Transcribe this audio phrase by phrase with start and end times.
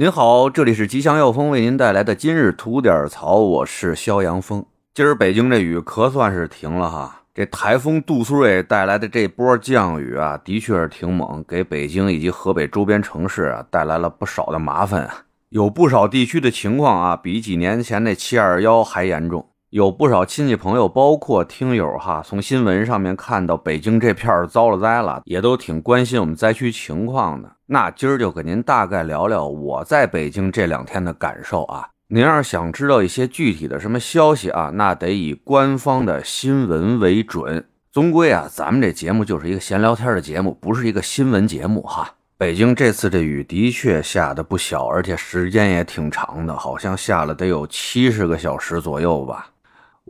[0.00, 4.64] 您好，这里是吉祥药风为您带来的今日图点槽，我是肖阳峰。
[4.94, 15.24] 今儿北京这雨可算是停了哈，这台风杜苏芮带来的这波降雨啊，的确是挺猛，给北京以及河北周边城市啊带来了不少的麻烦啊。
[15.50, 19.49] 有不少地区的情况啊，比几年前那七二幺还严重。
[19.70, 27.48] 有不少亲戚朋友，包括听友哈，从新闻上面看到北京这片遭了灾了，也都挺关心我们灾区情况的。
[27.66, 31.88] 那今儿就给您大概聊聊我在北京这两天的感受啊。
[32.08, 37.64] 您要是想知道一些具体的什么消息啊，那得以官方的新闻为准。
[37.92, 42.12] 终归啊，咱们这节目就是一个闲聊天的节目，不是一个新闻节目哈。
[42.36, 49.46] 北京这次这雨的确下的不小，而且时间也挺长的，好像下了得有七十个小时左右吧。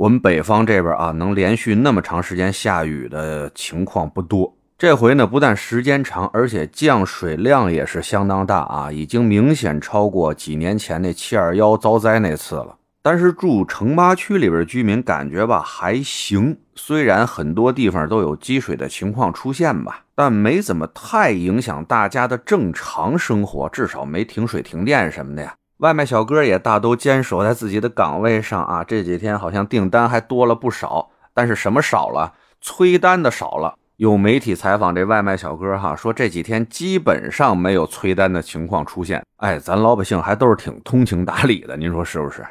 [0.00, 4.56] 我们北方这边啊，能连续那么长时间下雨的情况不多。
[4.78, 12.78] 这回呢，不但时间长，而且降水量也是相当大啊，已经明显超过几年前那七二幺遭灾那次了。
[13.02, 25.54] 但是住城八区里边居民感觉吧还行，虽然很多地方都有积水的情况出现吧，但没怎么太影响大家的正常生活，至少没停水停电什么的呀。
[25.80, 32.34] 外卖小哥也大都坚守在自己的岗位上啊，这几天好像订单还多了不少，但是什么少了？
[32.60, 33.74] 催单的少了。
[33.96, 39.22] 有媒体采访这外卖小哥哈，说这几天基本上没有催单的情况出现。
[39.38, 42.46] 哎，咱老百姓还都是挺通情达理的，您说是不是？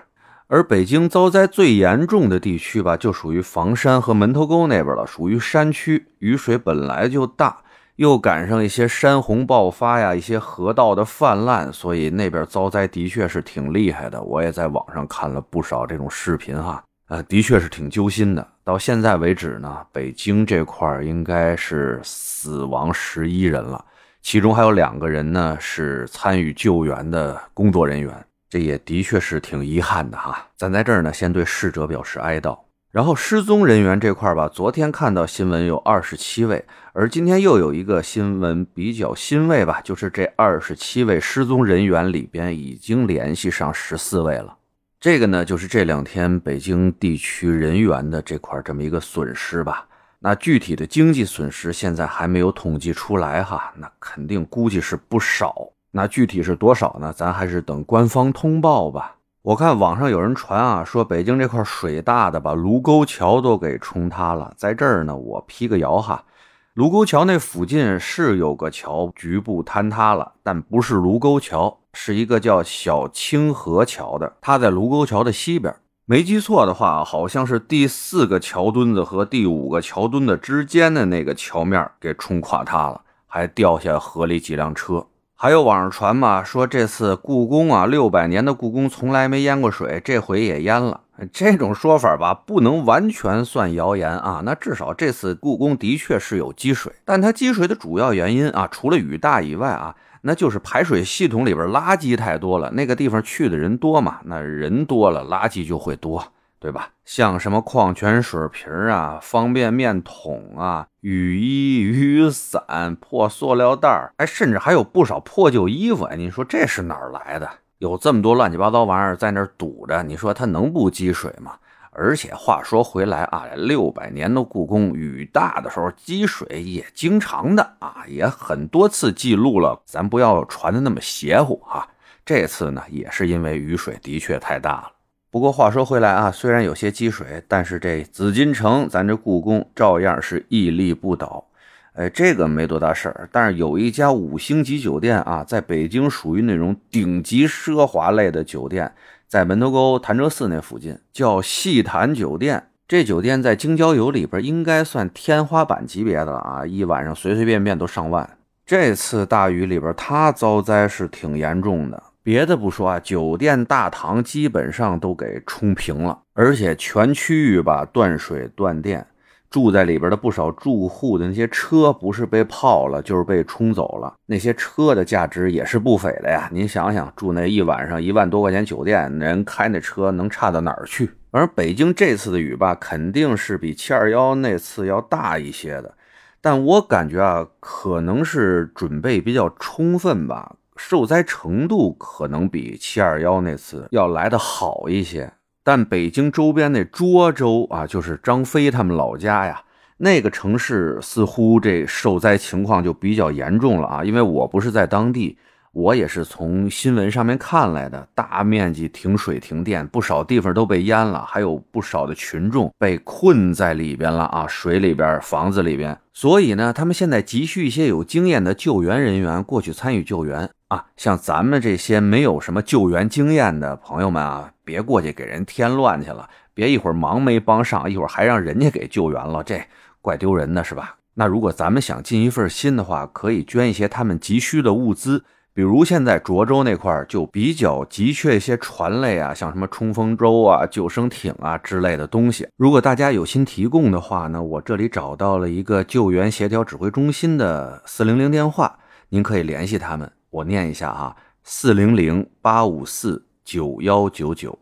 [0.48, 7.58] 而北京遭灾最严重的地区吧，就属于房山和门头沟那边了，属于山区，雨水本来就大。
[8.00, 14.22] 又赶上一些山洪爆发呀，一些河道的泛滥，所以那边遭灾的确是挺厉害的。
[14.22, 18.48] 我也在网上看了不少这种视频哈，呃，的确是挺揪心的。
[18.64, 23.84] 到现在为止呢，北京这块应该是死亡十一人了，
[24.22, 30.48] 其中还有两个人呢是参与救援的工作人员，这也的确是挺遗憾的哈。
[30.56, 32.58] 咱在这儿呢，先对逝者表示哀悼。
[32.92, 44.58] 然后失踪人员这块吧，昨天看到新闻有二十七位，而今天又有一个新闻比较欣慰吧，就是这二十七位失踪人员里边已经联系上十四位了。
[45.00, 49.86] 这个呢，就是这两天北京地区人员的这块这么一个损失吧。
[50.18, 55.56] 那具体的经济损失现在还没有统计出来哈，那肯定估计是不少。
[55.92, 57.14] 那具体是多少呢？
[57.16, 59.16] 咱还是等官方通报吧。
[59.42, 64.54] 我看网上有人传啊，说北京这块水大的把卢沟桥都给冲塌了。
[64.58, 66.26] 在这儿呢，我辟个谣哈，
[66.74, 75.74] 卢沟桥那附近是有个桥局部坍塌了，但不是卢沟桥，是一个叫小清河桥的，它在卢沟桥的西边。
[76.04, 85.06] 没记错的话，好像是第四个桥墩子和第五个桥墩子之间的那个桥面给冲垮塌了，还掉下河里几辆车。
[85.42, 91.00] 还有网上传嘛，说这次故宫啊，六百年的故宫从来没淹过水，这回也淹了。
[91.32, 94.42] 这种说法吧，不能完全算谣言啊。
[94.44, 102.70] 那至少这次故宫的确是有积水，但它积水的主要原因啊，除了雨大以外啊，那就是排水系统里边垃圾太多了。
[102.72, 106.22] 那个地方去的人多嘛，那人多了，垃圾就会多。
[106.60, 106.90] 对吧？
[107.06, 116.04] 像什么矿泉水瓶啊、方便面桶啊、雨衣、雨伞、破塑料袋儿哎，甚至还有不少破旧衣服。
[116.04, 117.50] 哎，你说这是哪儿来的？
[117.78, 121.54] 有这么多乱七八糟玩意儿在那儿堵着，你说它能不积水吗？
[121.92, 129.82] 而且话说回来啊，六百年的故宫，雨大的时候积水也经常的啊，也很多次记录了。
[129.86, 131.88] 咱不要传的那么邪乎哈。
[132.26, 134.92] 这次呢，也是因为雨水的确太大了。
[135.32, 141.46] 不过话说回来啊，虽然有些积水，但是这紫禁城，咱这故宫照样是屹立不倒。
[141.94, 143.30] 哎，这个没多大事儿。
[143.32, 148.92] 但是有一家五星级酒店啊，在北京属于那种顶级奢华类的酒店，
[149.28, 152.64] 在门头沟潭柘寺那附近，叫戏坛酒店。
[152.88, 158.28] 这酒店在京郊游里边应该算天花板级别的了啊，一晚上随随便便都上万。
[158.66, 162.02] 这次大雨里边，它遭灾是挺严重的。
[162.30, 169.04] 别的不说啊，酒店大堂基本上都给冲平了，而且全区域吧断水断电，
[169.50, 174.14] 住在里边的不少住户的那些车不是被泡了，就是被冲走了。
[174.28, 176.48] 那些车的价值也是不菲的呀。
[176.54, 181.10] 您想想，住那一晚上一万多块钱酒店，人开那车能差到哪儿去？
[181.32, 185.96] 而北京这次的雨吧，肯定是比七二幺那次要大一些的，
[186.40, 190.58] 但我感觉啊，可能是准备比较充分吧。
[190.82, 199.62] 受灾程度可能比七二幺那次要来的好一些，但北京周边那涿州啊，就是张飞他们老家呀，
[199.98, 204.04] 那个城市似乎这受灾情况就比较严重了啊。
[204.06, 205.38] 因为我不是在当地，
[205.80, 215.98] 我也是从新闻上面看来的，大面积停水停电，不少地方都被淹了，还有不少的群众被困在里边了啊，水里边、房子里边。
[216.12, 220.86] 所以呢，他们现在急需一些有经验的救援人员过去参与救援啊。
[220.98, 229.62] 像咱们这些没有什么救援经验的朋友们啊，别过去给人添乱去了，别一会儿忙没帮上，一会儿还让人家给救援了，这
[230.02, 230.98] 怪丢人的，是吧？
[231.14, 235.24] 那如果咱们想尽一份心的话，可以捐一些他们急需的物资。
[235.54, 242.48] 比如现在涿州那块儿就比较急缺一些船类啊，像什么冲锋舟啊、救生艇啊之类的东西。
[242.56, 248.80] 如果大家有心提供的话呢，我这里找到了一个救援协调指挥中心的四零零电话，
[249.10, 250.10] 您可以联系他们。
[250.30, 254.58] 我念一下哈：四零零八五四九幺九九，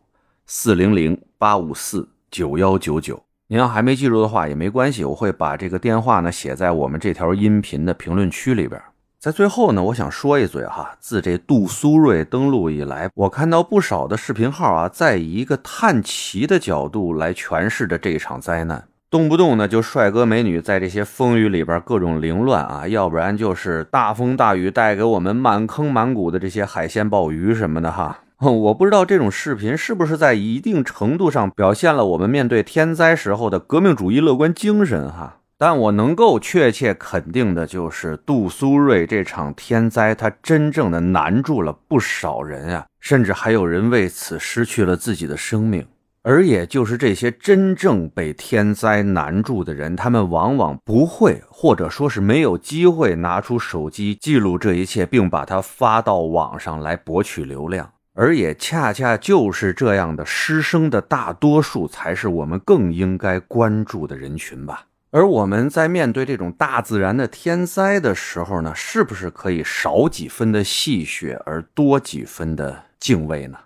[0.48, 3.22] 四零零八五四九幺九九。
[3.50, 8.82] 您要还没记住的话也没关系，我会把这个电话呢写在我们这条音频的评论区里边。
[9.20, 28.20] 在最后呢，我想说一嘴哈，自这杜苏芮登陆以来，我看到不少的视频号啊，在以一个探奇的角度来诠释着这一场灾难，动不动呢就帅哥美女在这些风雨里边各种凌乱啊，要不然就是大风大雨带给我们满坑满谷的这些海鲜鲍鱼什么的哈。
[28.40, 35.38] 我不知道这种视频是不是在一定程度上表现了我们面对天灾时候的革命主义乐观精神哈。
[35.60, 45.86] 但我能够确切肯定的就是，杜苏芮这场天灾，它真正的难住了不少人啊，甚至还有人为此失去了自己的生命。
[46.22, 57.90] 而也就是这些真正被天灾难住的人，他们往往不会，或者说是没有机会拿出手机记录这一切，并把它发到网上来博取流量。
[58.14, 64.87] 而也恰恰就是这样的失声的大多数，才是我们更应该关注的人群吧。
[65.12, 73.58] 而我们在面对这种大自然的天灾的时候呢，是不是可以少几分的戏谑，而多几分的敬畏呢？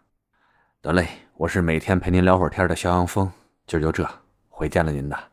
[0.81, 1.07] 得嘞，
[1.37, 3.31] 我是每天陪您聊会儿天的肖阳峰，
[3.65, 4.07] 今儿就这，
[4.49, 5.30] 回见了您的。